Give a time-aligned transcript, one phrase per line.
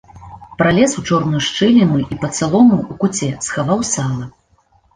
[0.61, 4.25] Пралез у чорную шчыліну і пад салому ў куце схаваў сала.